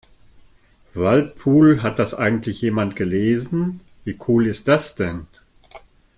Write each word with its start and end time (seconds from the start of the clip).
Waldpool, 0.95 1.83
hat 1.83 1.99
das 1.99 2.15
eigentlich 2.15 2.59
jemand 2.59 2.95
gelesen? 2.95 3.81
Wie 4.03 4.17
cool 4.27 4.47
ist 4.47 4.67
das 4.67 4.95
denn? 4.95 5.27